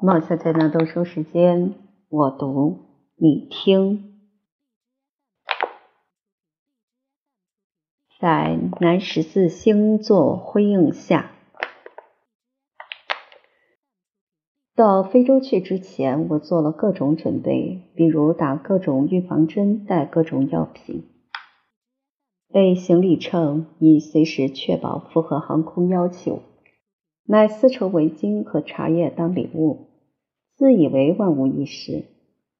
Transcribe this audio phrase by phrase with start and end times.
[0.00, 1.72] 冒小姐的读书时间，
[2.08, 2.80] 我读
[3.14, 4.20] 你听。
[8.18, 11.30] 在南十字星座辉映下，
[14.74, 21.08] 到非洲去之前，我做了各种准备，比如打各种预防针，带各种药品，
[22.52, 26.42] 备行李秤，以随时确保符合航空要求。
[27.26, 29.86] 买丝绸围巾和茶叶当礼物，
[30.56, 32.04] 自以为万无一失。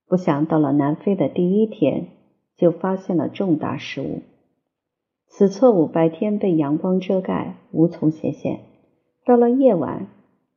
[0.06, 2.06] 不想到了南非的第一天，
[2.56, 4.22] 就发现了重大失误。
[5.26, 8.60] 此错误白天被阳光遮盖，无从显现；
[9.26, 10.06] 到了夜晚，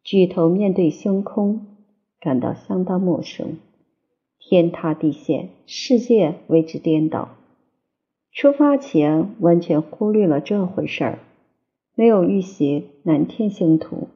[0.03, 1.66] 举头面对星空，
[2.21, 3.58] 感到相当陌生，
[4.39, 7.30] 天塌地陷，世界为之颠倒。
[8.31, 11.19] 出发前完全忽略了这回事儿。
[11.99, 14.09] 没有预习南天星图。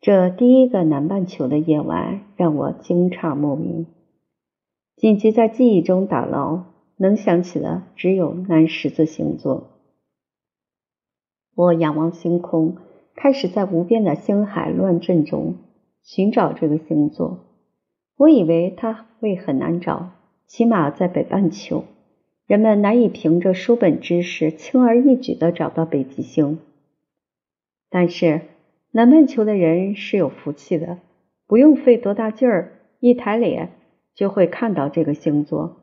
[0.00, 3.86] 这第一个南半球的夜晚让我惊诧莫名，
[4.96, 6.64] 紧急在记忆中打捞，
[6.96, 9.68] 能想起的只有南十字星座。
[11.54, 12.78] 我仰望星空，
[13.14, 15.54] 开始在无边的星海乱阵中
[16.02, 17.44] 寻找这个星座。
[18.16, 20.10] 我以为它会很难找，
[20.48, 21.84] 起码在北半球。
[22.46, 26.60] 人们难以凭着书本知识轻而易举地找到北极星，
[27.90, 28.42] 但是
[28.92, 30.98] 南半球的人是有福气的，
[31.48, 33.70] 不用费多大劲儿，一抬脸
[34.14, 35.82] 就会看到这个星座。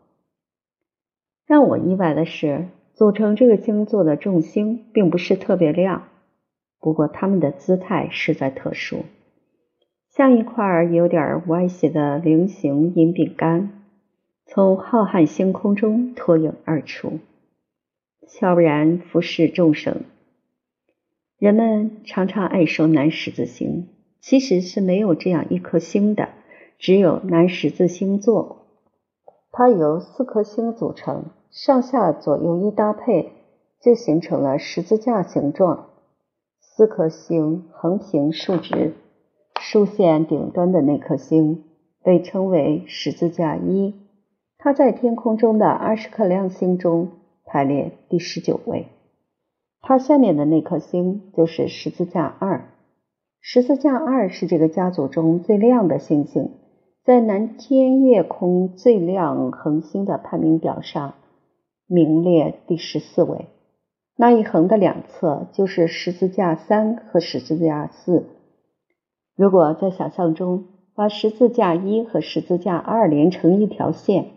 [1.45, 6.07] 让我意外的是，组成这个星座的众星并不是特别亮，
[6.79, 9.03] 不过它们的姿态实在特殊，
[10.09, 13.82] 像一块有点歪斜的菱形银饼干。
[14.45, 17.19] 从浩瀚星空中脱颖而出，
[18.27, 20.03] 悄然俯视众生。
[21.39, 23.87] 人们常常爱说南十字星，
[24.21, 26.29] 其实是没有这样一颗星的，
[26.77, 28.67] 只有南十字星座。
[29.51, 33.31] 它由四颗星组成，上下左右一搭配，
[33.81, 35.89] 就形成了十字架形状。
[36.59, 38.93] 四颗星横平竖直，
[39.59, 41.63] 竖线顶端的那颗星
[42.03, 44.02] 被称为十字架一。
[44.63, 47.09] 它在天空中的二十颗亮星中
[47.43, 48.87] 排列第十九位，
[49.81, 52.63] 它下面的那颗星就是十字架二。
[53.41, 56.51] 十字架二是这个家族中最亮的星星，
[57.03, 61.15] 在南天夜空最亮恒星的排名表上
[61.85, 63.47] 名列第十四位。
[64.15, 68.29] 那一横的两侧就是十字架三和十字架四。
[69.35, 74.27] 如果在想象中把十字架一和十字架二连成一条线。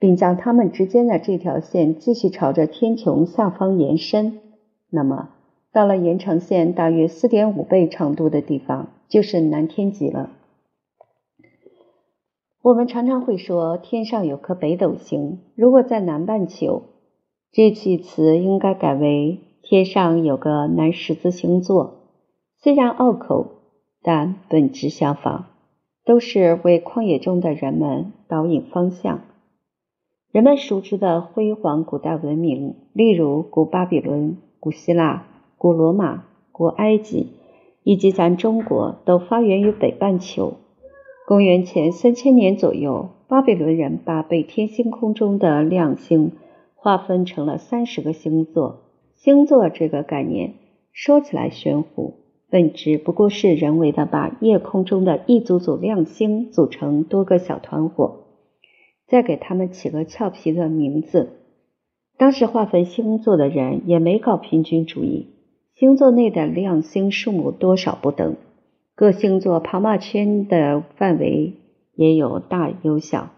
[0.00, 4.40] 并将它们之间的这条线继续朝着天穹下方延伸，
[4.88, 5.28] 那么
[5.72, 10.30] 到了延长线大约四点五倍长度的地方，就是南天极了。
[12.62, 16.82] 我们常常会说天上有颗北斗星，如果在南半球，
[17.52, 22.00] 这句词应该改为天上有个南十字星座。
[22.58, 23.46] 虽然拗口，
[24.02, 25.46] 但本质相仿，
[26.04, 29.20] 都是为旷野中的人们导引方向。
[30.32, 35.26] 人们熟知的辉煌古代文明，例如古巴比伦、古希腊、
[35.58, 37.30] 古罗马、古埃及，
[37.82, 40.52] 以及咱中国，都发源于北半球。
[41.26, 46.30] 公元前三千年左右，巴比伦人把北天星空中的亮星
[46.76, 48.82] 划分成了三十个星座。
[49.16, 50.54] 星座这个概念
[50.92, 52.14] 说起来玄乎，
[52.48, 58.19] 本质不过是人为的把夜空中的一组组亮星组成多个小团伙。
[59.10, 61.30] 再给他们起个俏皮的名字。
[62.16, 65.26] 当时划分星座的人也没搞平均主义，
[65.74, 68.36] 星座内的亮星数目多少不等，
[68.94, 71.54] 各星座跑马圈的范围
[71.94, 73.30] 也有大有小。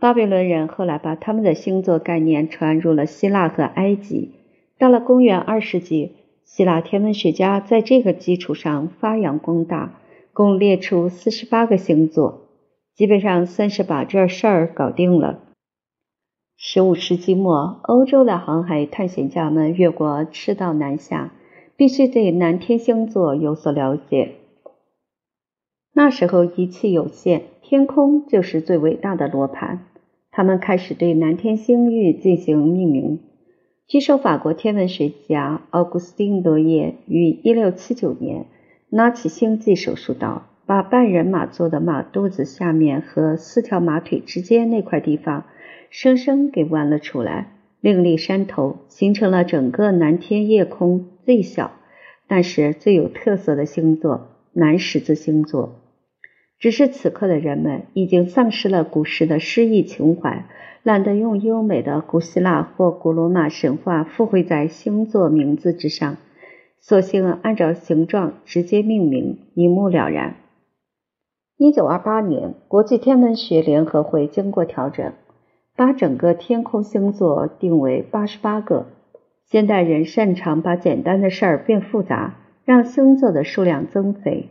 [0.00, 4.32] 巴比伦人后来把他们的星座概念传入了希腊和埃及。
[4.78, 6.12] 到了公元二世纪，
[6.44, 10.00] 希腊天文学家在这个基础上发扬光大，
[10.32, 12.47] 共列出四十八个星座。
[12.98, 15.38] 基本上算是把这事儿搞定了。
[16.56, 21.32] 十五世纪末，欧洲的航海探险家们越过赤道南下，
[21.76, 24.32] 必须对南天星座有所了解。
[25.92, 29.86] 那时候仪器有限，天空就是最伟大的罗盘。
[30.32, 33.20] 他们开始对南天星域进行命名。
[33.86, 38.46] 据说法国天文学家奥古斯丁·罗耶于一六七九年
[38.88, 40.42] 拿起星际手术刀。
[40.68, 45.44] 把半人马座的马肚子下面和四条马腿之间那块地方，
[45.88, 51.70] 生生给弯了出来，另立山头，形成了整个南天夜空最小，
[52.26, 55.80] 但是最有特色的星座——南十字星座。
[56.58, 60.44] 只是此刻的人们已经丧失了古时的诗意情怀，
[60.82, 66.18] 懒得用优美的古希腊或古罗马神话附会在星座名字之上，
[66.78, 70.36] 索性按照形状直接命名，一目了然。
[71.60, 75.12] 一九二八年，国际天文学联合会经过调整，
[75.74, 78.86] 把整个天空星座定为八十八个。
[79.44, 84.50] 现代人擅长把简单的事儿变复杂，让星座的数量增肥。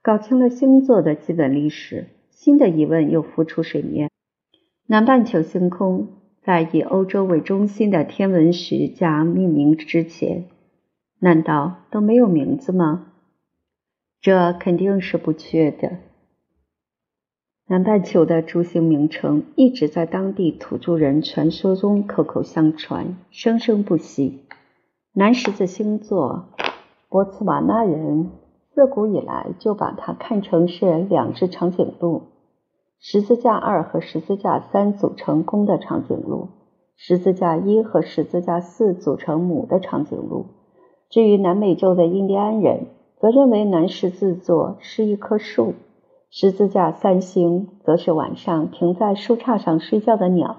[0.00, 4.08] 搞清了星座的基本历史，新的疑问又浮出水面：
[4.86, 6.08] 南半球星空
[6.40, 10.46] 在以欧洲为中心的天文学家命名之前，
[11.18, 13.12] 难道都没有名字吗？
[14.22, 15.98] 这肯定是不确的。
[17.70, 24.40] 南半球的诸星名称一直在当地土著人传说中口口相传，生生不息。
[25.12, 26.46] 南十字星座，
[27.08, 28.32] 博茨瓦纳人。
[28.74, 32.22] 自古以来就把它看成是两只长颈鹿，
[32.98, 36.48] 十字架二和十字架三组成公的长颈鹿，
[36.96, 40.46] 十字架一和十字架四组成母的长颈鹿。
[41.08, 42.86] 至于南美洲的印第安人，
[43.20, 45.74] 则认为南十字座是一棵树，
[46.32, 50.58] 十字架三星则是晚上停在树杈上睡觉的鸟，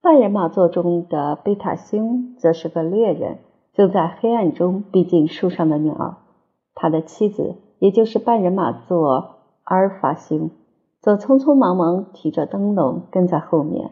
[0.00, 3.38] 半人马座中的贝塔星则是个猎人，
[3.72, 6.18] 正在黑暗中逼近树上的鸟。
[6.76, 10.52] 他的妻子，也就是半人马座阿尔法星，
[11.00, 13.90] 则匆匆忙忙提着灯笼跟在后面。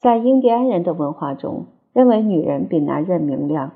[0.00, 3.72] 在印第安人的文化中，认为女人比男人明亮，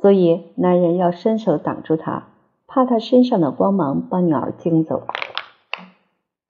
[0.00, 2.28] 所以男人要伸手挡住她，
[2.66, 5.02] 怕她身上的光芒把鸟儿惊走。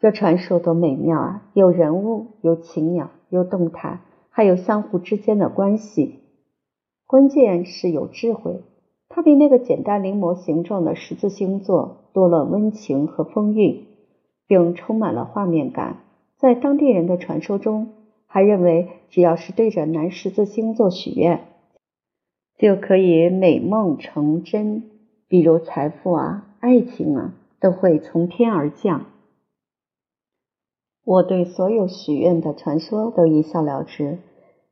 [0.03, 1.43] 这传说多美妙啊！
[1.55, 4.01] 有人物，有禽鸟，有动态，
[4.31, 6.19] 还有相互之间的关系。
[7.07, 8.63] 关键是有智慧。
[9.09, 13.85] 它比那个简单临摹形状的十字星座多了温情和风韵，
[14.49, 15.99] 并充满了画面感。
[16.37, 17.93] 在当地人的传说中，
[18.27, 21.45] 还认为只要是对着南十字星座许愿，
[22.59, 24.83] 就可以美梦成真，
[25.29, 29.07] 比如财富啊、爱情啊，都会从天而降。
[31.05, 34.19] 我对所有许愿的传说都一笑了之，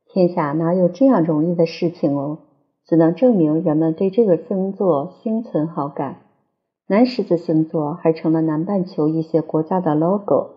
[0.07, 2.39] 天下哪有这样容易的事情哦？
[2.85, 6.21] 只能证明人们对这个星座心存好感。
[6.87, 10.51] 南十字星座还成了南半球一些国家的 logo，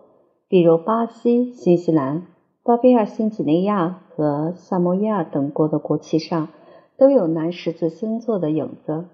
[0.47, 2.23] 比如巴西、新西兰、
[2.63, 6.49] 巴布亚新几内亚和萨摩亚等国的国旗上
[6.97, 9.05] 都有南十字星座的影子。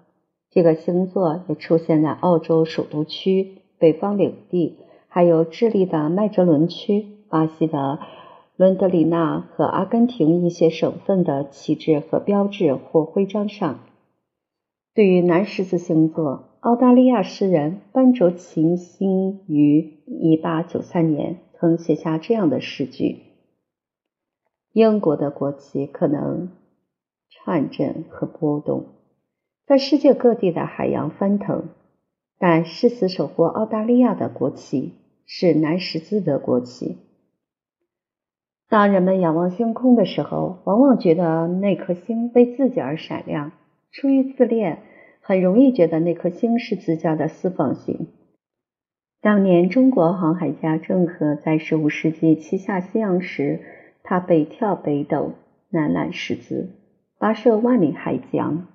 [0.50, 4.78] 这个星座也出现在澳洲首都区、北方领地，
[5.12, 8.00] 还有智利的麦哲伦区、巴西的。
[8.56, 13.80] 伦德里纳和阿根廷一些省份的旗帜和标志或徽章上。
[14.94, 23.22] 对于南十字星座，澳大利亚诗人班卓琴星于1893年曾写下这样的诗句
[24.72, 26.50] ：“英国的国旗可能
[27.30, 28.84] 颤震和波动，
[29.66, 31.70] 在世界各地的海洋翻腾，
[32.38, 34.92] 但誓死守护澳大利亚的国旗
[35.26, 36.98] 是南十字的国旗。”
[38.68, 43.52] 当人们仰望星空的时候，往往觉得那颗星为自己而闪亮。
[43.90, 44.78] 出于自恋，
[45.20, 48.08] 很容易觉得那颗星是自家的私房星。
[49.20, 53.60] 当年中国航海家郑和在十五世纪七下西洋时，
[54.02, 55.32] 他北眺北斗，
[55.68, 56.70] 南揽十字，
[57.18, 58.66] 跋涉万里海疆。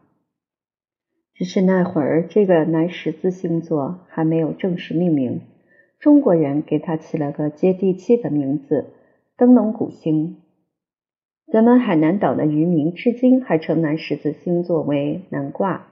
[1.34, 5.42] 只是那会儿，这个南十字星座还没有正式命名，
[6.00, 8.94] 中国人给他起了个接地气的名字。
[9.36, 10.38] 灯笼古星，
[11.52, 15.88] 咱们海南岛的渔民至今还称南十字星座为南卦，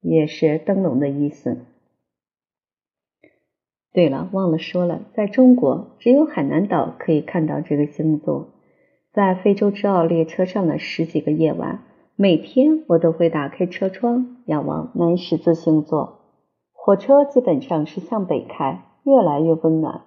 [0.00, 1.58] 也是灯笼的意思。
[3.92, 8.50] 对了，忘了说了，在中国只有海南岛可以看到这个星座。
[9.12, 11.82] 在非洲之奥列车上的十几个夜晚，
[12.14, 16.20] 每天我都会打开车窗仰望南十字星座。
[16.72, 20.02] 火车基本上是向北开，越来越温暖。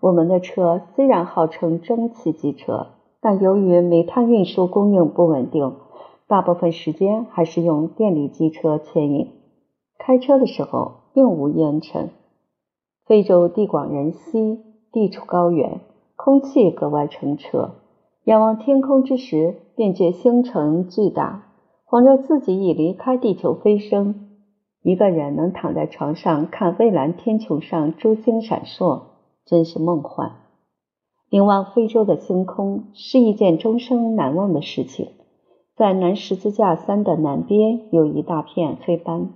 [0.00, 2.86] 我们的车虽然号称蒸汽机车，
[3.20, 5.74] 但由于煤炭运输供应不稳定，
[6.26, 9.28] 大部分时间还是用电力机车牵引。
[9.98, 12.08] 开车的时候并无烟尘。
[13.04, 14.60] 非洲地广人稀，
[14.92, 15.80] 地处高原，
[16.16, 17.72] 空气格外澄澈。
[18.24, 21.44] 仰望天空之时，便觉星辰巨大，
[21.86, 24.27] 恍若自己已离开地球飞升。
[24.88, 29.02] 一个人能躺在床上看蔚蓝天穹上珠星闪烁。
[29.44, 30.32] 真是梦幻。
[31.28, 35.08] 凝望非洲的星空是一件终生难忘的事情。
[35.76, 39.28] 在南十字架山的南边有一大片黑斑，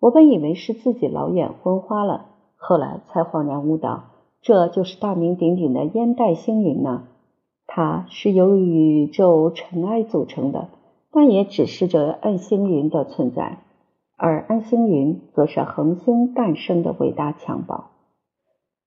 [0.00, 4.06] 我本以为是自己老眼昏花了，后来才恍然悟道，
[4.42, 7.04] 这就是大名鼎鼎的烟袋星云呢。
[7.68, 10.66] 它是由宇宙尘埃组成的，
[11.12, 13.58] 但也只是着暗星云的存在，
[14.22, 17.90] 而暗星云则是恒星诞生的伟大襁褓。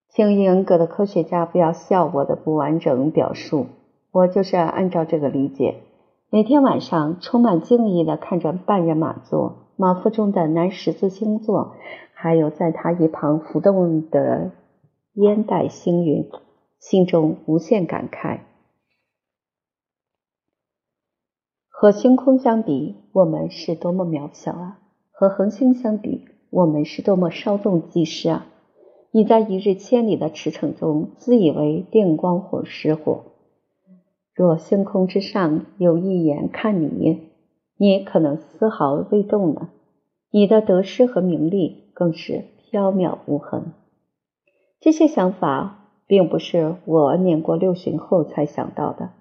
[0.09, 3.65] 请英格的科学家不要笑我的不完整表述，
[4.11, 5.81] 我就是按照这个理解。
[6.29, 11.77] 每天晚上充满敬意地看着半人马座、马腹中的南十字星座，
[12.13, 14.51] 还有在他一旁浮动的
[15.13, 16.29] 烟袋星云，
[16.77, 18.41] 心中无限感慨。
[21.69, 24.79] 和星空相比，我们是多么渺小啊！
[25.15, 28.47] 和恒星相比，我们是多么稍纵即逝啊！
[29.11, 33.25] 你在一日千里的驰骋中，自以为电光火石火。
[34.33, 37.29] 若星空之上有一眼看你，
[37.77, 39.69] 你可能丝毫未动呢。
[40.31, 43.73] 你的得失和名利更是缥缈无痕。
[44.79, 49.11] 这些想法并不是我年过六旬后才想到的。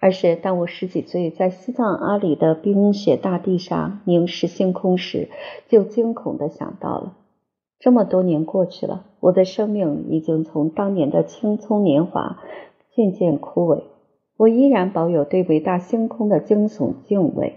[0.00, 5.28] 而是当我十几岁在西藏阿里的冰雪大地上凝视星空时，
[5.68, 7.16] 就惊恐地想到了：
[7.80, 12.38] 这么多年过去了，我的生命已经从当年的青葱年华
[12.94, 13.82] 渐渐枯萎，
[14.36, 17.54] 我依然保有对伟大星空的惊悚敬畏。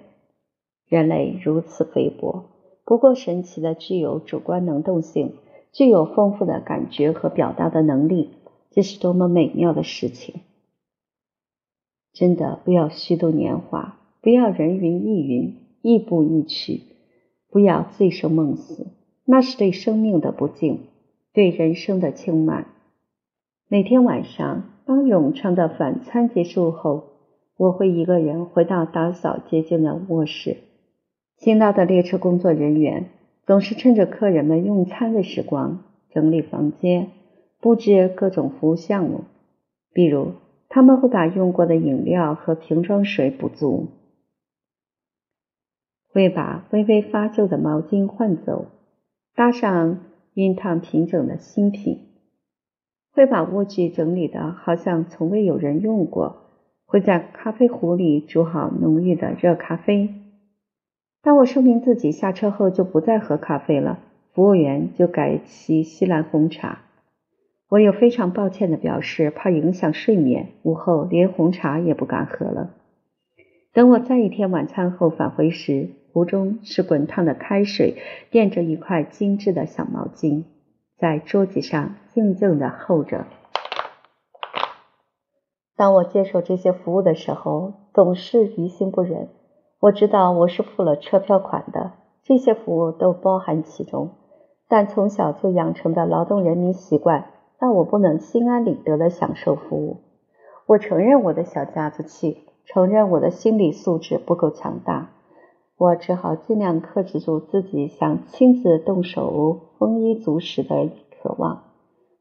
[0.88, 2.46] 人类如此微薄，
[2.84, 5.36] 不过神奇的具有主观能动性，
[5.72, 8.32] 具有丰富的感觉和表达的能力，
[8.72, 10.42] 这是多么美妙的事情！
[12.14, 16.82] 真的不要虚度年华，不要人云亦云、亦步亦趋，
[17.50, 18.88] 不要醉生梦死，
[19.26, 20.80] 那是对生命的不敬，
[21.34, 22.68] 对人生的轻慢。
[23.70, 27.04] 每天晚上，当冗长的晚餐结束后，
[27.56, 30.58] 我会一个人回到打扫洁净的卧室。
[31.38, 33.10] 辛劳的列车工作人员
[33.48, 37.08] 总是趁着客人们用餐的时光，整理房间，
[37.62, 39.22] 布置各种服务项目，
[39.94, 40.34] 比如。
[40.74, 43.90] 他们会把用过的饮料和瓶装水补足，
[46.14, 48.68] 会把微微发旧的毛巾换走，
[49.36, 50.00] 搭上
[50.34, 52.08] 熨烫平整的新品，
[53.12, 56.38] 会把卧具整理的好像从未有人用过，
[56.86, 60.16] 会在咖啡壶里煮好浓郁的热咖啡。
[61.22, 64.00] 当我说明自己下车后就不再喝咖啡了，
[64.32, 66.84] 服务员就改沏西兰红茶。
[67.72, 72.72] 我有非常抱歉的表示，怕影响睡眠，午后连红茶也不敢喝了。
[73.72, 77.96] 等我再一天晚餐后返回时，壶中是滚烫的开水，
[78.30, 80.44] 垫着一块精致的小毛巾，
[80.98, 83.26] 在桌子上静静的候着。
[85.78, 89.30] 当我接受这些服务的时候，总是于心不忍。
[89.80, 94.10] 我知道我是付了车票款的，这些服务都包含其中，
[94.68, 97.28] 但从小就养成的劳动人民习惯。
[97.62, 99.98] 但我不能心安理得的享受服务。
[100.66, 105.12] 我承认我的小家子气，承认我的心理素质不够强大。
[105.78, 110.90] 我只好尽量克制住自己想亲自动手丰衣足食的
[111.22, 111.66] 渴望，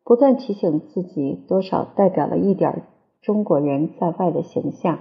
[0.05, 2.83] 不断提醒自己多少代表了一点
[3.23, 4.99] 中国人在外的形象，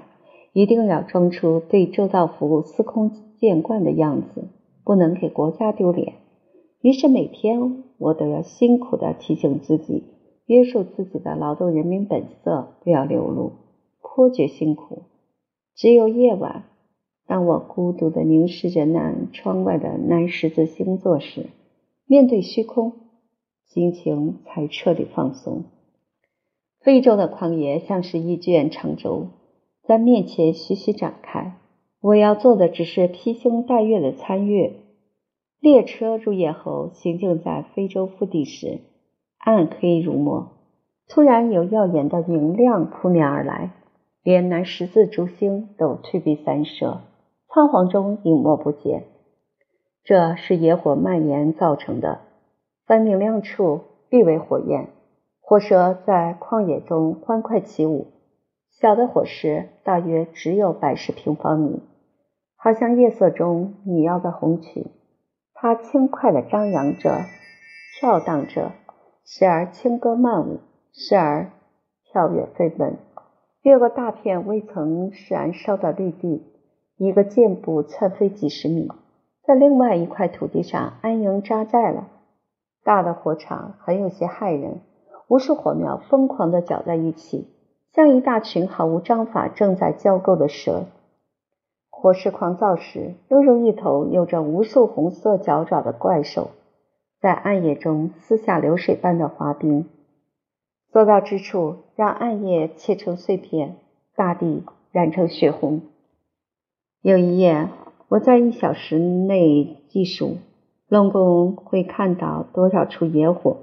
[0.53, 4.47] 一定要装出对周到服务司空见惯的样子，
[4.85, 6.13] 不能给国家丢脸。
[6.81, 10.05] 于是每天我都要辛苦的提醒自己。
[10.49, 13.51] 约束自己的劳动人民本色，不要流露，
[14.01, 15.03] 颇觉辛苦。
[15.75, 16.63] 只有夜晚，
[17.27, 21.51] 当我孤独的凝视着那窗外的南十字星座时，
[22.07, 22.93] 面对虚空，
[23.67, 25.65] 心情才彻底放松。
[26.79, 29.27] 非洲的旷野像是一卷长轴，
[29.83, 31.59] 在面前徐徐展开。
[32.01, 34.77] 我要做的只是披星戴月的参阅。
[35.59, 38.79] 列车入夜后，行进在非洲腹地时。
[39.39, 40.51] 暗黑如墨，
[41.07, 43.71] 突然有耀眼的明亮扑面而来，
[44.21, 47.01] 连南十字烛星都退避三舍，
[47.47, 49.05] 仓皇中隐没不见。
[50.03, 52.19] 这是野火蔓延造成的，
[52.85, 54.89] 在明亮处必为火焰。
[55.41, 58.07] 火蛇在旷野中欢快起舞，
[58.69, 61.81] 小的火势大约只有百十平方米，
[62.55, 64.87] 好像夜色中你要的红曲。
[65.53, 67.21] 它轻快地张扬着，
[67.99, 68.71] 跳荡着。
[69.31, 70.57] 时而轻歌曼舞，
[70.91, 71.51] 时而
[72.03, 72.97] 跳跃飞奔，
[73.61, 76.47] 越过大片未曾燃烧的绿地，
[76.97, 78.91] 一个箭步窜飞几十米，
[79.43, 82.07] 在另外一块土地上安营扎寨了。
[82.83, 84.79] 大的火场很有些骇人，
[85.27, 87.47] 无数火苗疯狂地搅在一起，
[87.93, 90.85] 像一大群毫无章法正在交媾的蛇。
[91.91, 96.49] 火势狂躁时，犹如一头有着无数红色脚爪的怪兽，
[97.21, 99.85] 在暗夜中撕下流水般的滑冰，
[100.91, 103.75] 所到之处让暗夜切成碎片，
[104.15, 105.81] 大地染成血红。
[107.01, 107.67] 有一夜，
[108.07, 110.37] 我在一小时内计数，
[110.87, 113.57] 总共会看到多少处野火。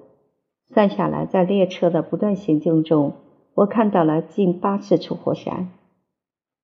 [0.66, 3.14] 算下来，在列车的不断行进中，
[3.54, 5.70] 我看到了近八十处火山。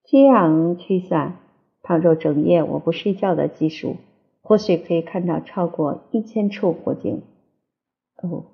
[0.04, 1.38] 这样推算。
[1.84, 3.96] 倘若整夜我不睡觉的技术，
[4.42, 7.22] 或许可以看到超过一千处火警。
[8.22, 8.44] 哦，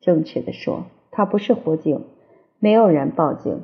[0.00, 2.04] 正确的说，它不是火警，
[2.58, 3.62] 没有人报警。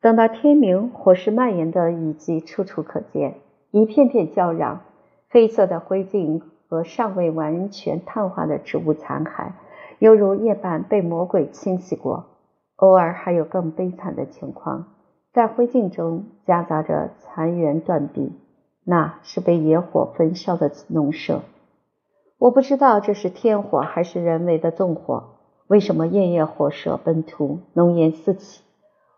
[0.00, 3.36] 等到天明，火势蔓延的遗迹处处可见，
[3.70, 4.78] 一片片焦壤，
[5.28, 9.52] 黑色的灰烬和尚未完全碳化的植物残骸，
[9.98, 12.26] 犹如夜半被魔鬼清洗过。
[12.76, 14.86] 偶尔还有更悲惨的情况，
[15.32, 18.32] 在灰烬中夹杂着残垣断壁。
[18.84, 21.42] 那是被野火焚烧的农舍，
[22.38, 25.24] 我不知道这是天火还是人为的纵火。
[25.68, 28.62] 为什么夜夜火舌奔突，浓烟四起？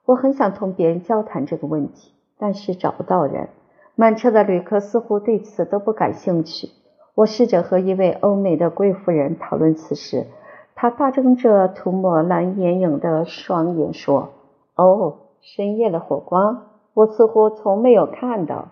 [0.05, 3.49] 我很想同别人交谈这个问题，但是找不到人。
[3.95, 6.69] 满车的旅客似乎对此都不感兴趣。
[7.15, 10.27] 我试着和一位欧美的贵妇人讨论此事，
[10.75, 14.29] 她大睁着涂抹蓝眼影的双眼说
[14.77, 18.69] ：“哦，深夜的火光，我似乎从没有看到。”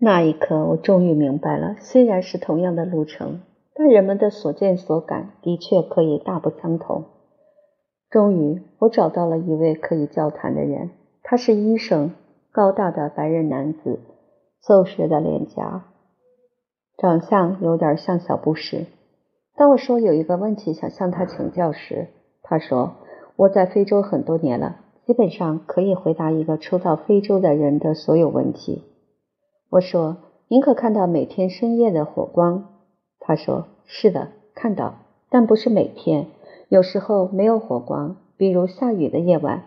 [0.00, 3.40] 那一刻，我终于明白了，虽然是同样的路程，
[3.74, 7.04] 但人们的所见所感的确可以大不相同。
[8.08, 10.90] 终于，我找到了一位可以交谈的人，
[11.24, 12.12] 他是医生，
[12.52, 13.98] 高大的白人男子，
[14.64, 15.86] 瘦削的脸颊，
[16.96, 18.86] 长相有点像小布什。
[19.56, 22.06] 当我说有一个问题想向他请教时，
[22.44, 22.92] 他说
[23.34, 28.84] ：“我在非洲很多年了，基本上可以回答一个初到非洲的人的所有问题。”
[29.70, 30.16] 我说
[30.48, 32.68] ：“您可看到每天深夜的火光？”
[33.20, 34.94] 他说：“是的，看到，
[35.28, 36.26] 但不是每天。
[36.68, 39.64] 有时候没有火光，比如下雨的夜晚。”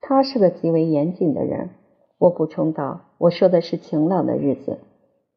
[0.00, 1.70] 他是个极为严谨的人。
[2.18, 4.78] 我补充道：“我说的是晴朗的日子。”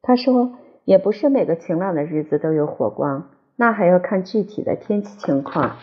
[0.01, 0.51] 他说
[0.85, 5.75] ：“也不是每个晴朗的日子都有火光，那还要看具体的天气情况。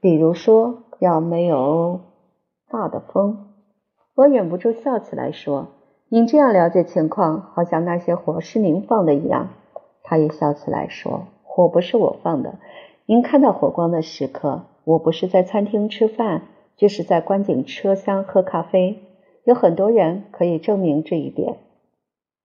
[0.00, 2.00] 比如说，要没有
[2.68, 3.48] 大的风。”
[4.14, 5.68] 我忍不住笑起来说。
[6.08, 9.48] 您这样了解情况，好像那些火是您放的一样。
[10.04, 12.60] 他也笑起来说：“火不是我放的。
[13.06, 16.42] 您看到火光的时刻，我不是在餐厅吃饭，
[16.76, 19.00] 就是在观景车厢喝咖啡。
[19.42, 21.56] 有很多人可以证明这一点。”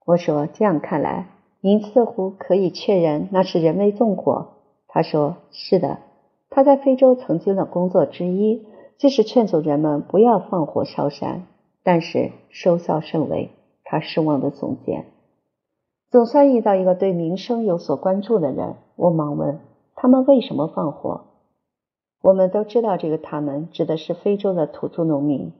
[0.08, 1.28] 我说：“这样看来，
[1.62, 4.54] 您似乎可以确认那是人为纵火。”
[4.90, 6.00] 他说：“是的。
[6.50, 8.66] 他在非洲曾经的工作之一，
[8.98, 11.44] 就是劝阻人们不要放火烧山。”
[11.84, 13.50] 但是收效甚微，
[13.84, 15.06] 他失望的总结。
[16.10, 19.60] 总算遇到一个对民生有所关注的人，我忙问
[19.96, 21.22] 他们为什么放火。
[22.22, 25.54] 我们都知道，这个他们指的是非洲的土著农民。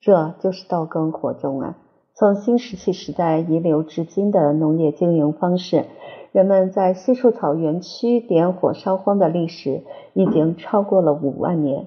[0.00, 1.78] 这就是刀耕火种啊！
[2.14, 5.84] 从新石器时代遗留至今的农业经营方式，
[6.32, 11.86] 人们在稀树草原区点火烧荒的历史已经超过了五万年。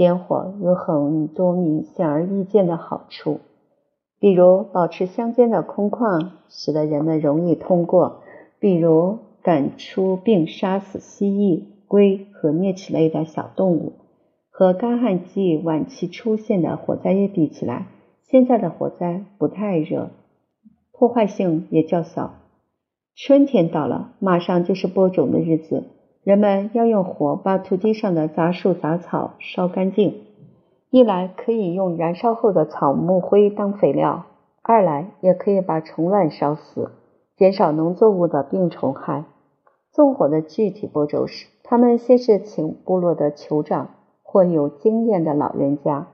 [0.00, 3.40] 点火有很多明显而易见的好处，
[4.18, 8.22] 比如保持乡间的空旷，使得人们容易通过；
[8.58, 13.92] 比如赶出并杀死蜥蜴、龟和啮齿类的小动物。
[14.48, 17.88] 和干旱季晚期出现的火灾比起来，
[18.22, 20.08] 现在的火灾不太热，
[20.92, 22.36] 破坏性也较小。
[23.14, 25.84] 春天到了，马上就是播种的日子。
[26.22, 30.22] 人们要用火把土地上的杂树杂草烧干净，
[30.90, 34.26] 一来可以用燃烧后的草木灰当肥料，
[34.62, 36.90] 二来也可以把虫卵烧死，
[37.36, 39.24] 减少农作物的病虫害。
[39.92, 43.88] 纵火的具体步骤是：他们先是请部落的酋长
[44.22, 46.08] 或有经验的老人家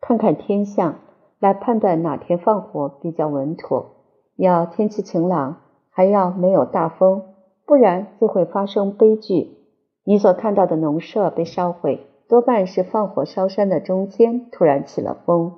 [0.00, 0.94] 看看天象，
[1.38, 3.90] 来判断哪天放火比较稳妥。
[4.36, 5.56] 要天气晴朗，
[5.90, 7.24] 还要没有大风。
[7.70, 9.56] 不然就会发生悲剧。
[10.02, 15.52] 你所看到的农舍被烧毁，多半是放火烧山的中间突然起了风，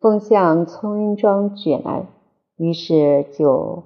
[0.00, 2.06] 风向村庄卷来，
[2.56, 3.84] 于是就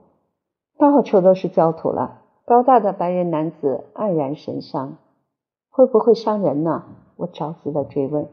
[0.79, 2.23] 到处都是焦土了。
[2.47, 4.97] 高大的白人男子黯然神伤。
[5.69, 6.85] 会不会伤人呢？
[7.17, 8.29] 我着急的追问。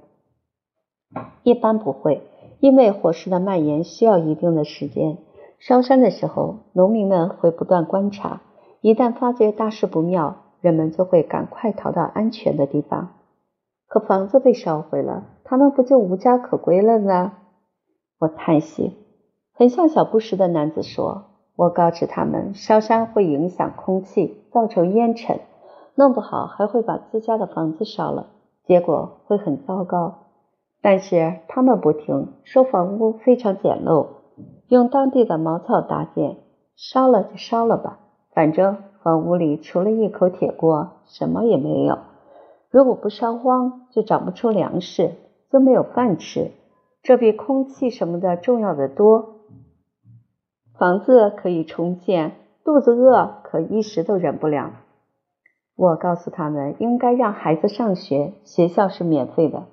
[1.44, 2.22] 一般不会，
[2.62, 5.18] 因为火势的蔓延需要一定的时间。
[5.60, 8.42] 烧山的时候，农民们会不断观察。
[8.86, 13.14] 一旦发觉大事不妙，人们就会赶快逃到安全的地方。
[13.88, 17.32] 可房子被烧毁了，他们不就无家可归了呢？
[18.20, 18.96] 我叹息。
[19.56, 21.24] 很像小布什的男子说
[21.58, 25.40] ：“我告知他们，烧山会影响空气，造成烟尘，
[25.96, 28.28] 弄不好还会把自家的房子烧了，
[28.68, 30.14] 结果会很糟糕。”
[30.84, 34.06] 但是他们不听，说房屋非常简陋，
[34.68, 36.38] 用当地的茅草搭建，
[36.76, 37.98] 烧了就烧了吧，
[38.36, 41.98] 反正房屋里除了一口铁锅，什么也没有。
[42.70, 45.14] 如果不烧荒，就长不出粮食，
[45.50, 46.52] 就没有饭吃，
[47.02, 49.36] 这比空气什么的重要的多。
[50.78, 52.34] 房子可以重建，
[52.66, 54.72] 肚子饿可一时都忍不了。
[55.78, 59.64] 我告诉他们，应该让孩子上学，学校是免费的。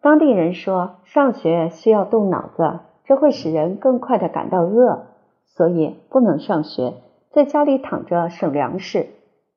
[0.00, 5.04] 当地人说，上学需要动脑子，这会使人更快的感到饿，
[5.46, 6.94] 所以不能上学，
[7.32, 9.06] 在家里躺着省粮食。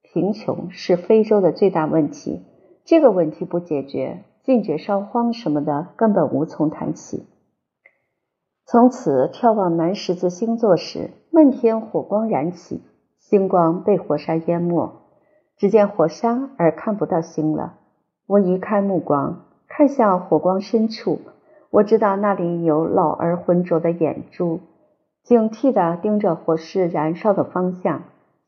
[0.01, 2.41] 贫穷是非洲的最大问题，
[2.85, 7.25] 这个问题不解决，禁绝烧荒什么的根本无从谈起。
[8.65, 12.81] 从此眺望南十字星座时，漫天火光燃起，
[13.19, 14.93] 星光被火山淹没，
[15.57, 17.73] 只见火山而看不到星了。
[18.25, 19.41] 我移开目光。
[19.67, 21.19] 看向火光深处，
[21.71, 24.61] 我知道那里有老而浑浊的眼珠，
[25.25, 28.03] 警惕地盯着火势燃烧的方向，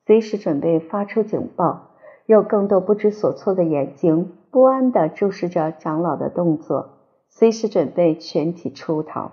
[0.05, 1.89] 随时准备发出警报。
[2.27, 6.89] 有更多不知所措的眼睛，不安地注视着长老的动作，
[7.29, 9.31] 随时准备全体出逃。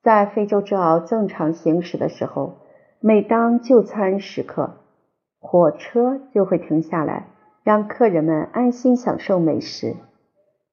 [0.00, 2.52] 在非洲之鳌正常行驶的时候，
[3.00, 4.76] 每当就餐时刻，
[5.40, 7.26] 火车就会停下来，
[7.64, 9.96] 让客人们安心享受美食。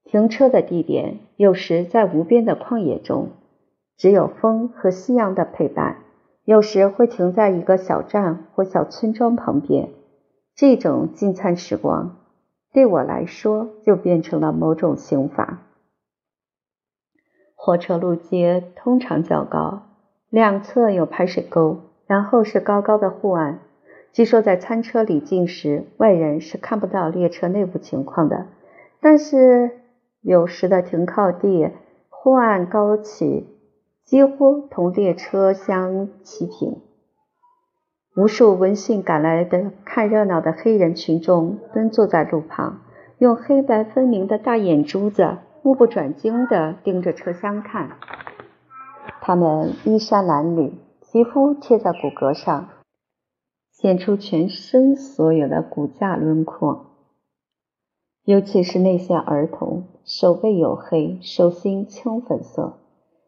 [0.04, 3.30] 停车的地点有时在无边的旷野中，
[3.98, 5.96] 只有风和夕阳的陪伴；
[6.44, 9.90] 有时会停在一个小站或小村庄旁边。
[10.56, 12.18] 这种进餐时光
[12.72, 15.64] 对我来说就变成了某种刑罚。
[17.56, 19.84] 火车路街通常较高，
[20.30, 23.60] 两侧有排水沟，然后是高高的护岸。
[24.14, 28.48] 据说在餐车里进时，外人是看不到列车内部情况的，
[29.00, 29.82] 但是。
[30.28, 31.70] 有时的停靠地
[32.10, 33.55] 护岸高起，
[34.06, 36.80] 几乎同列车相齐平。
[38.15, 42.82] 无数闻讯赶来的看热闹的黑人群众蹲坐在路旁，
[43.18, 47.98] 用黑白分明的大眼珠子目不转睛地盯着车厢看。
[49.22, 52.70] 他们衣衫褴褛，皮肤贴在骨骼上，
[53.72, 56.91] 显出全身所有的骨架轮廓。
[58.24, 62.78] 尤其是那些儿童，手背黝黑，手心青粉色。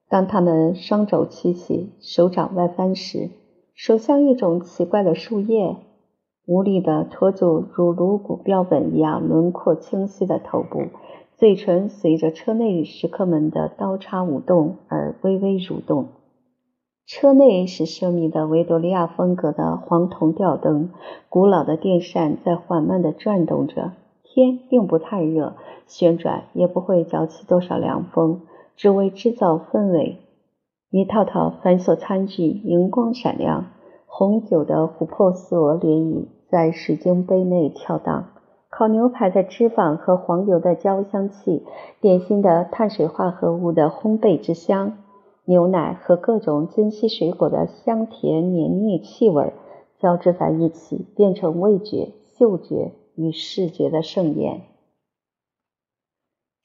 [0.09, 3.29] 当他们双肘曲起，手掌外翻时，
[3.75, 5.75] 手像一种奇怪的树叶，
[6.45, 10.83] 无力地托住如颅骨标本一样轮廓清晰的头部，
[11.35, 16.07] 嘴唇随着车内食客们的刀叉舞动而微微蠕动。
[17.05, 20.89] 车内是奢靡的维多利亚风格的黄铜吊灯，
[21.29, 23.91] 古老的电扇在缓慢地转动着。
[24.23, 25.55] 天并不太热，
[25.87, 28.41] 旋转也不会搅起多少凉风，
[28.77, 30.19] 只为制造氛围。
[30.89, 33.65] 一套套繁琐餐具荧光闪亮，
[34.05, 38.29] 红酒的琥珀色涟漪在水晶杯内跳荡，
[38.69, 41.63] 烤牛排的脂肪和黄油的焦香气，
[41.99, 44.93] 点心的碳水化合物的烘焙之香，
[45.43, 49.51] 牛奶和各种珍稀水果的香甜黏腻气味
[49.99, 52.93] 交织在一起，变成味觉、嗅觉。
[53.19, 54.61] 与视觉的盛宴，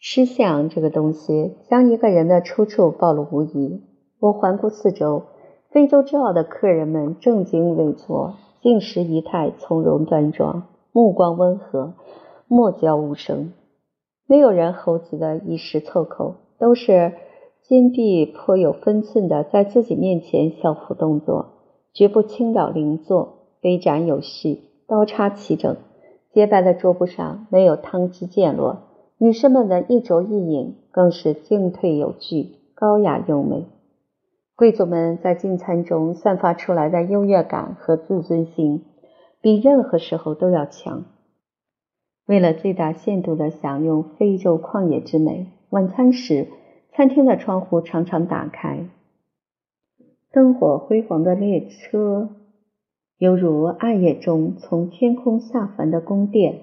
[0.04, 3.80] 吃相这个东西将一个人的出处暴露无遗。
[4.18, 5.22] 我环顾四周，
[5.70, 11.94] 非洲之傲的客人们正襟危坐，进食仪态从容端庄，目光温和，
[12.48, 13.52] 莫交无声。
[14.26, 17.12] 没有人猴急的一时凑口，都是
[17.62, 21.46] 金币颇有分寸的在自己面前小幅动作，
[21.94, 23.38] 绝不倾倒邻座。
[23.60, 25.76] 杯盏有序，刀叉齐整。
[26.32, 28.80] 洁白的桌布上没有汤汁溅落，
[29.22, 33.66] 女士们的一酌一饮更是进退有据，高雅优美。
[34.56, 38.84] 贵族们在进餐中散发出来的优越感和自尊心，
[39.40, 41.04] 比任何时候都要强。
[42.26, 46.48] 为了最大限度地享用非洲旷野之美，晚餐时
[46.90, 48.88] 餐厅的窗户常常打开，
[50.32, 52.30] 灯火辉煌的列车。
[53.18, 56.62] 犹如暗夜中从天空下凡的宫殿，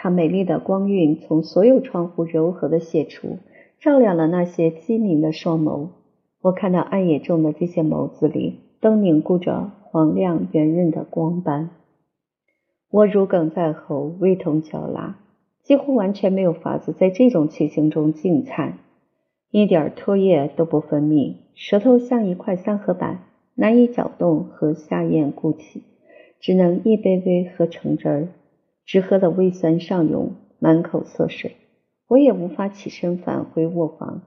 [0.00, 3.38] 它美丽的光晕从所有窗户柔和的泄出，
[3.80, 5.88] 照亮了那些机敏的双眸。
[6.40, 11.70] 我看到暗夜中的这些眸子里，都凝固着黄亮圆润的光斑。
[12.90, 15.18] 我如鲠在喉，味同嚼蜡，
[15.64, 18.78] 几乎完全没有法子在这种情形中进餐，
[19.50, 23.24] 一点唾液都不分泌，舌头像一块三合板，
[23.56, 25.82] 难以搅动和下咽鼓起，
[26.38, 28.28] 只能一杯杯喝橙汁儿，
[28.88, 31.56] 只喝得胃酸上涌，满口涩水。
[32.08, 34.22] 我也无法起身返回卧房，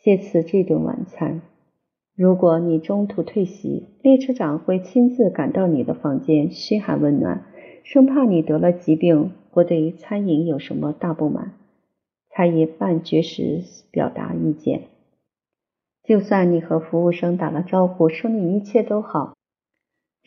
[0.00, 1.42] 谢辞这顿晚餐。
[2.16, 7.44] 如果你中途退席，列车长会亲自赶到你的房间嘘寒问暖，
[7.84, 11.52] 生怕你得了疾病或对餐饮有什么大不满，
[12.30, 13.62] 才以半绝食
[13.92, 14.88] 表达意见。
[16.02, 19.36] 就算你和服务生打了招呼，说你一切都好，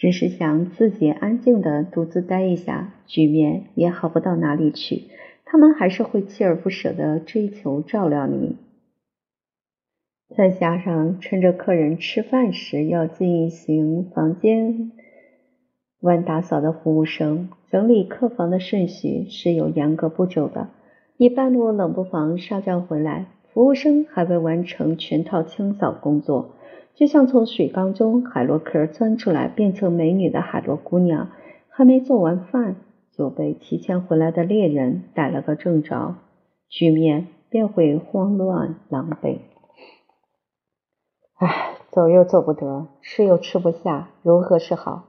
[0.02, 5.04] 只是想自己安静的独自待一下，局面也好不到哪里去。
[5.46, 8.58] 他们还是会锲而不舍的追求照料你。
[10.36, 14.92] 再加上趁着客人吃饭时要进行房间
[16.00, 20.70] 晚打扫的服务生，整理客房的顺序是有严格步骤的。
[21.18, 26.56] 一半路冷不防上将回来，服务生还未完成全套清扫工作，
[26.93, 31.30] 就像从水缸中海螺壳钻出来变成美女的海螺姑娘，
[31.69, 32.75] 还没做完饭
[33.12, 36.15] 就被提前回来的猎人逮了个正着，
[36.69, 39.39] 局面便会慌乱狼狈。
[41.38, 45.06] 唉，走又走不得，吃又吃不下，如何是好？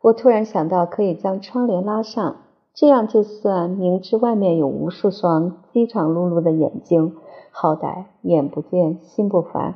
[0.00, 2.36] 我突然想到，可以将窗帘拉上，
[2.72, 7.14] 这样就算明知外面有无数双饥肠辘辘的眼睛，
[7.50, 9.74] 好歹眼不见心不烦，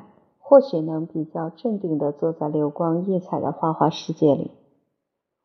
[0.50, 4.50] 或许能比较镇定地坐在流光溢彩的花花世界里。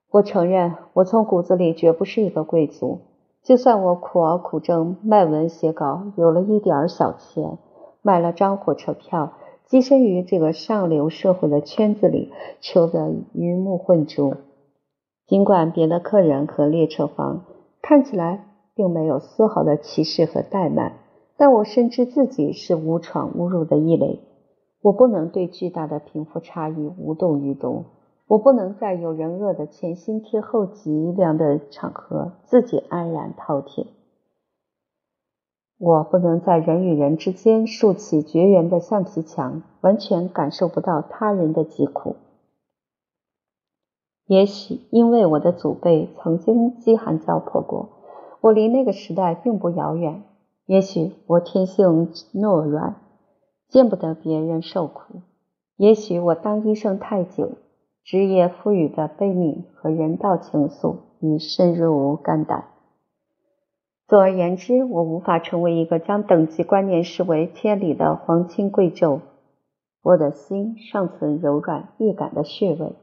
[0.09, 3.01] 我承认，我从骨子里绝不是一个贵族，
[3.43, 7.59] 就算我苦熬苦挣，卖文写稿，有了一点小钱，
[8.01, 9.33] 买了张火车票。
[9.69, 14.33] 跻身于这个上流社会的圈子里，求得鱼目混珠。
[15.27, 17.45] 尽管别的客人和列车方
[17.83, 20.93] 看起来并没有丝毫的歧视和怠慢，
[21.37, 24.19] 但我深知自己是无闯无入的异类。
[24.85, 27.85] 我不能对巨大的贫富差异无动于衷，
[28.27, 33.87] 我不能在有人饿得前心贴后脊梁的场合自己安然饕餮。
[35.79, 42.17] 我不能在人与人之间竖起绝缘的橡皮墙，完全感受不到他人的疾苦。
[44.27, 47.89] 也许因为我的祖辈曾经饥寒交迫过，
[48.39, 50.21] 我离那个时代并不遥远。
[50.67, 52.97] 也许我天性懦软，
[53.75, 55.19] 见不得别人受苦。
[55.75, 57.51] 也许我当医生太久，
[58.05, 62.67] 职业赋予的悲悯和人道情愫已深入肝胆。
[64.07, 69.19] 总而言之，我无法成为一个将等级观念视为天理的皇亲贵胄。
[70.01, 72.93] 我的心尚存柔软易感的穴位。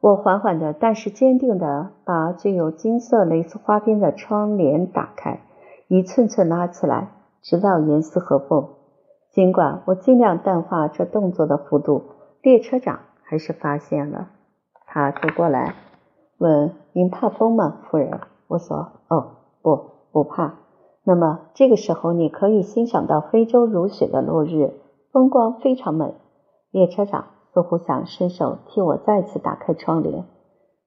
[0.00, 5.42] 我缓缓的，但是坚定的把具有金色蕾丝花边的窗帘打开，
[5.88, 7.10] 一寸寸拉起来，
[7.42, 8.70] 直到严丝合缝。
[9.38, 12.02] 尽管我尽量淡化这动作的幅度，
[12.42, 14.30] 列车长还是发现了。
[14.84, 15.76] 他走过来
[16.38, 20.54] 问：“您怕风吗，夫人？”我说：“哦。”不，不怕。
[21.04, 24.72] 那么这个时候，你可以欣赏到非洲如雪的落日，
[25.12, 26.16] 风光非常美。
[26.72, 30.24] 列车长似乎想伸手替我再次打开窗帘。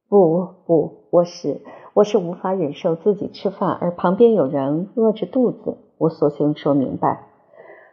[0.10, 1.62] 不，不，我是
[1.94, 5.78] 我是无法忍受自己吃饭，而旁边有人饿着肚子。
[5.98, 7.30] 我索性说明白。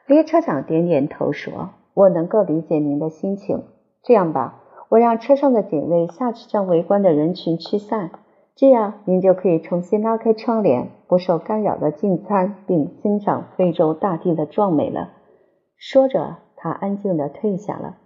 [0.09, 3.65] 列车长点点头说：“我能够理解您的心情。
[4.03, 8.11] 这样吧，我让车上的警卫下去将围观的人群驱散。”
[8.57, 15.11] 这样，您就可以重新拉开窗帘，不受干扰的进餐，并欣赏非洲大地的壮美了。
[15.77, 17.99] 说着，他安静地退下了。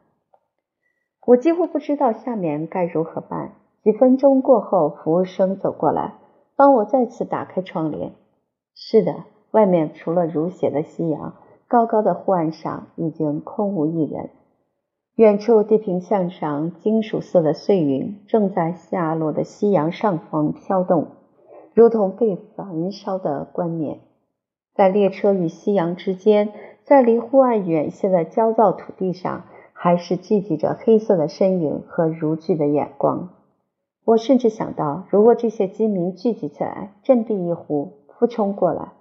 [1.24, 3.52] 我几乎不知道下面该如何办。
[3.84, 6.14] 几分钟过后，服务生走过来，
[6.56, 8.10] 帮我再次打开窗帘。
[8.74, 11.34] 是的，外面除了如血的夕阳，
[11.72, 14.28] 高高的护岸上已经空无一人。
[15.16, 21.06] 远处地平线上，金属色的碎云正在下落的夕阳上方飘动，
[21.72, 24.00] 如同被焚烧的冠冕。
[24.74, 26.52] 在列车与夕阳之间，
[26.84, 33.30] 在离户外远些的焦躁土地上，还是聚集着黑色的身影和如炬的眼光。
[34.04, 38.92] 我甚至想到，如果这些居民聚集起来，振臂一呼，俯冲过来，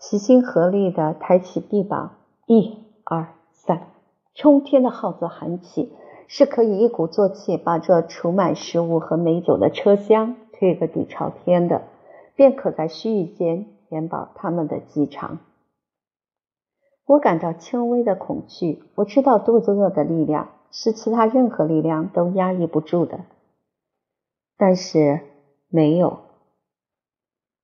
[0.00, 3.88] 齐心合力的抬起臂膀，一、二、三。
[4.34, 5.92] 冲天的号子喊起，
[6.26, 11.82] 是可以一鼓作气把这储满食物和美酒的车厢推个底朝天的，
[12.34, 15.38] 便可在须臾间填饱他们的饥肠。
[17.04, 23.20] 我感到轻微的恐惧，我知道肚子饿的力量是其他任何力量都压抑不住的，
[24.56, 25.20] 但是
[25.68, 26.20] 没有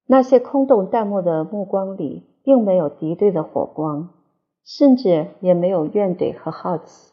[0.07, 4.11] 那些空洞淡漠的目光里，并没有敌对的火光。
[4.64, 7.12] 甚至也没有怨怼和好奇，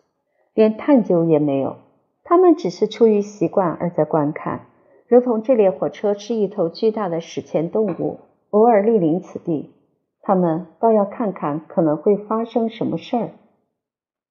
[0.55, 1.75] 连探究也没有。
[2.23, 4.61] 他们只是出于习惯而在观看，
[5.07, 9.69] 如同这列火车是一头巨大的史前动物，偶尔莅临此地，
[10.23, 13.29] 他们倒要看看可能会发生什么事儿。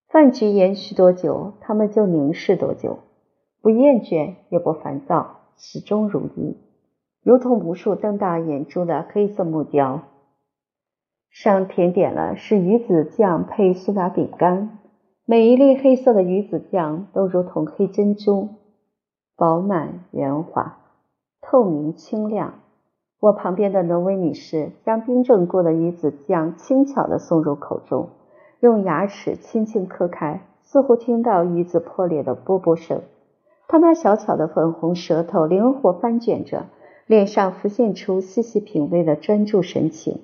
[0.09, 2.99] 饭局延续多久，他们就凝视多久，
[3.61, 6.57] 不厌倦也不烦躁，始终如一，
[7.23, 10.01] 如同无数瞪大眼珠的黑色木雕。
[11.31, 14.79] 上甜点了是鱼子酱配苏打饼干，
[15.25, 18.49] 每一粒黑色的鱼子酱都如同黑珍珠，
[19.37, 20.79] 饱满圆滑、
[21.41, 22.55] 透明清亮。
[23.21, 28.09] 我旁边的挪威女士将冰镇过的鱼子酱轻巧地送入口中。
[28.59, 33.01] 用牙齿轻轻磕开，似乎听到鱼子破裂的啵啵声。
[33.69, 36.67] 他那小巧的粉红舌头灵活翻卷着，
[37.13, 40.21] 脸上浮现出细细品味的专注神情。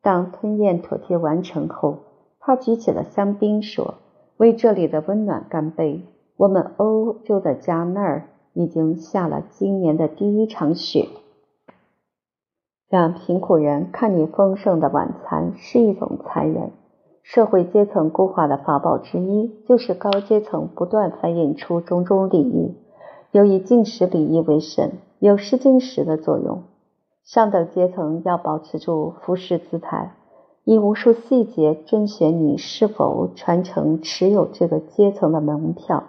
[0.00, 1.98] 当吞咽妥帖完成后，
[2.40, 3.96] 他举起了香槟，说
[4.38, 6.00] ：“为这里的温暖干杯！
[6.38, 11.06] 我们欧洲的家那儿已经下了今年的第一场雪。
[12.88, 16.70] 让贫苦人看你丰盛的晚餐是一种残忍。”
[17.22, 22.74] 社会阶层固化的法宝之一，就是高阶层不断繁衍出种种礼仪，
[23.32, 24.92] 有以进食礼仪为神，
[25.24, 26.64] 有试金石的作用。
[27.22, 30.16] 上等阶层要保持住服饰姿态，
[30.64, 36.02] 以无数细节甄选你是否传承持有这个阶层的门票，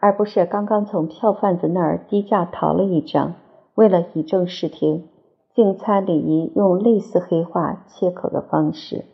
[0.00, 3.34] 而不是刚刚从票贩子那儿低价淘了一张，
[3.76, 5.06] 为了以正视听，
[5.54, 9.04] 进餐礼仪用类似黑化切口的方式。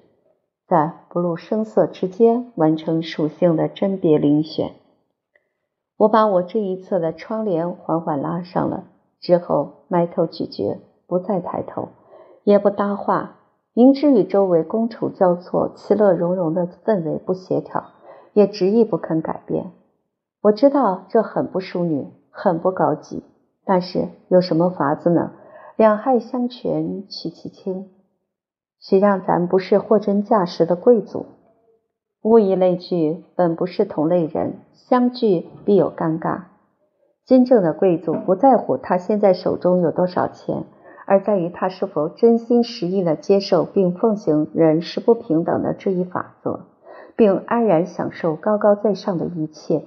[0.66, 4.72] 在不露声色之间完成属性的甄别遴选。
[5.98, 8.84] 我把我这一侧的窗帘缓缓拉上了，
[9.20, 11.88] 之后埋头咀嚼，不再抬头，
[12.44, 13.36] 也不搭话。
[13.72, 17.84] 明知与周围觥筹交错、其乐融融的氛围不协调，
[18.32, 19.72] 也执意不肯改变。
[20.40, 23.22] 我知道这很不淑女，很不高级，
[23.64, 25.32] 但是有什么法子呢？
[25.76, 27.90] 两害相权取其轻。
[28.80, 31.26] 谁让咱不是货真价实的贵族？
[32.22, 36.44] 物以类聚，本不是同类人，相聚必有尴尬。
[37.26, 40.64] 真正的贵族不在乎他现在手中有多少钱，
[41.06, 46.60] 而在于他是否真心实意的接受并奉行人是不平等的这一法则，
[47.16, 49.82] 并安然享受高高在上的一切。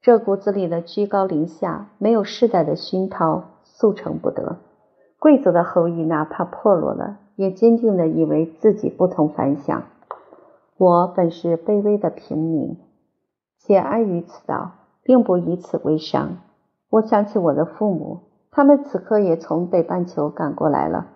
[0.00, 4.56] 这骨子里的居高临下，没有世代的熏陶，速成不得。
[5.18, 7.20] 贵族的后裔哪怕破落了。
[7.34, 9.84] 也坚定的以为自己不同凡响。
[10.76, 12.76] 我本是卑微的平民，
[13.58, 16.36] 且安于此道，并不以此为伤。
[16.92, 21.06] 我想起我的父母，他们此刻也从北半球赶过来了。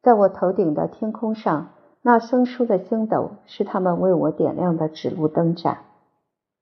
[0.00, 1.68] 在我头顶的天空上，
[2.00, 5.80] 那生疏的星斗是他们为我点亮的指路灯盏。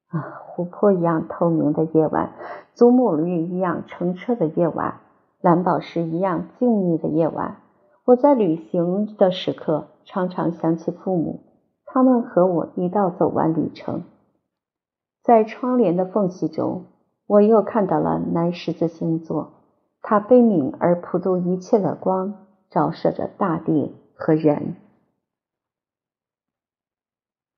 [0.09, 2.33] 啊，湖泊一样透明的夜晚，
[2.75, 4.95] 祖母绿一样澄澈的夜晚，
[5.41, 7.59] 蓝宝石一样静谧的夜晚。
[8.05, 11.39] 我在旅行的时刻，常常想起父母，
[11.85, 14.03] 他们和我一道走完旅程。
[15.23, 16.87] 在窗帘的缝隙中，
[17.27, 19.55] 我又看到了南十字星座，
[20.01, 24.77] 它悲悯而普渡一切的光，照射着大地和人。